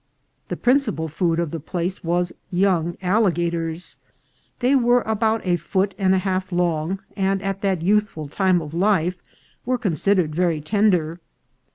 The 0.47 0.55
principal 0.57 1.07
food 1.07 1.39
of 1.39 1.51
the 1.51 1.59
place 1.59 2.03
was 2.03 2.33
young 2.49 2.97
alligators. 3.03 3.99
They 4.57 4.75
were 4.75 5.01
about 5.01 5.45
a 5.45 5.57
foot 5.57 5.93
and 5.99 6.15
a 6.15 6.25
half 6.25 6.51
long, 6.51 6.97
and 7.15 7.39
at 7.43 7.61
that 7.61 7.83
youthful 7.83 8.27
time 8.27 8.63
of 8.63 8.73
life 8.73 9.21
were 9.63 9.77
con 9.77 9.93
sidered 9.93 10.29
very 10.33 10.59
tender. 10.59 11.19